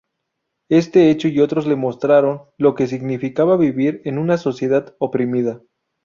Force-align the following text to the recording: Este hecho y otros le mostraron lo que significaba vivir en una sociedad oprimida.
Este 0.71 1.11
hecho 1.11 1.27
y 1.27 1.39
otros 1.41 1.67
le 1.67 1.75
mostraron 1.75 2.41
lo 2.57 2.73
que 2.73 2.87
significaba 2.87 3.55
vivir 3.55 4.01
en 4.05 4.17
una 4.17 4.39
sociedad 4.39 4.95
oprimida. 4.97 5.61